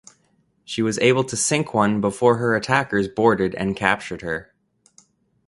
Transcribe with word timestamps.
She 0.65 0.81
was 0.81 0.97
able 0.97 1.23
to 1.25 1.37
sink 1.37 1.75
one 1.75 2.01
before 2.01 2.37
her 2.37 2.55
attackers 2.55 3.07
boarded 3.07 3.53
and 3.53 3.75
captured 3.75 4.23
her. 4.23 4.51